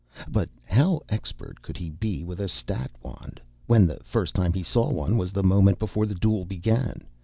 But 0.27 0.49
how 0.65 1.01
expert 1.09 1.61
could 1.61 1.77
he 1.77 1.91
be 1.91 2.23
with 2.23 2.39
a 2.39 2.49
stat 2.49 2.89
wand, 3.03 3.39
when 3.67 3.85
the 3.85 3.99
first 4.03 4.33
time 4.33 4.51
he 4.53 4.63
saw 4.63 4.89
one 4.91 5.15
was 5.15 5.31
the 5.31 5.43
moment 5.43 5.77
before 5.77 6.07
the 6.07 6.15
duel 6.15 6.43
began? 6.43 7.05